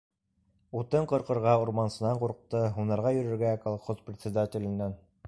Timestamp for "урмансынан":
1.65-2.21